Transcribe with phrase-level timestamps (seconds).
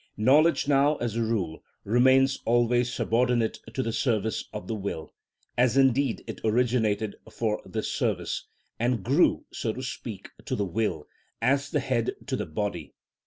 [0.17, 5.13] Knowledge now, as a rule, remains always subordinate to the service of the will,
[5.55, 8.47] as indeed it originated for this service,
[8.79, 11.05] and grew, so to speak, to the will,
[11.39, 12.95] as the head to the body.